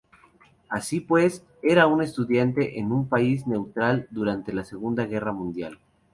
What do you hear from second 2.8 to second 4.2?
un país neutral